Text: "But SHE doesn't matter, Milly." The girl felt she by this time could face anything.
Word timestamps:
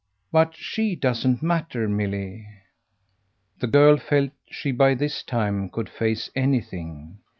"But 0.31 0.55
SHE 0.55 0.95
doesn't 0.95 1.43
matter, 1.43 1.87
Milly." 1.87 2.47
The 3.59 3.67
girl 3.67 3.97
felt 3.97 4.31
she 4.49 4.71
by 4.71 4.95
this 4.95 5.21
time 5.21 5.69
could 5.69 5.89
face 5.89 6.31
anything. 6.35 7.19